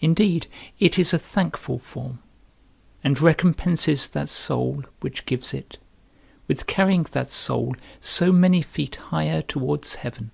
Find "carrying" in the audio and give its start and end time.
6.66-7.04